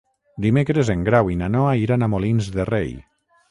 [0.45, 2.93] Dimecres en Grau i na Noa iran a Molins de Rei.